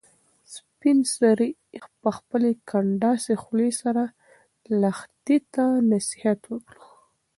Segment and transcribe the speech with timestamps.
[0.53, 1.49] سپین سرې
[2.01, 4.03] په خپلې کنډاسې خولې سره
[4.81, 6.75] لښتې ته نصیحت وکړ.